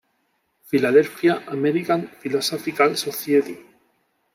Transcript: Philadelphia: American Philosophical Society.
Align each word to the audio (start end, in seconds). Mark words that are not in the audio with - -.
Philadelphia: 0.63 1.43
American 1.45 2.07
Philosophical 2.21 2.95
Society. 2.97 3.59